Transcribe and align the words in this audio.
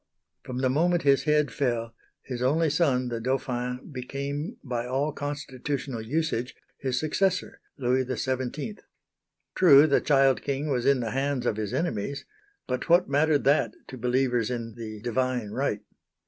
From 0.41 0.61
the 0.61 0.69
moment 0.71 1.03
his 1.03 1.25
head 1.25 1.51
fell, 1.51 1.93
his 2.23 2.41
only 2.41 2.71
son 2.71 3.09
the 3.09 3.21
Dauphin 3.21 3.91
became 3.91 4.57
by 4.63 4.87
all 4.87 5.11
constitutional 5.13 6.01
usage, 6.01 6.55
his 6.79 6.99
successor, 6.99 7.61
Louis 7.77 8.03
XVII. 8.05 8.79
True 9.53 9.85
the 9.85 10.01
child 10.01 10.41
king 10.41 10.71
was 10.71 10.87
in 10.87 11.01
the 11.01 11.11
hands 11.11 11.45
of 11.45 11.57
his 11.57 11.71
enemies; 11.71 12.25
but 12.65 12.89
what 12.89 13.09
mattered 13.09 13.43
that 13.43 13.73
to 13.89 13.95
believers 13.99 14.49
in 14.49 14.73
the 14.73 15.01
"Divine 15.01 15.51
Right." 15.51 15.81